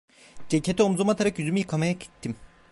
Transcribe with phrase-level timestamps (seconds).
[0.49, 2.35] Ceketi omuzuma atarak yüzümü yıkamaya gittim…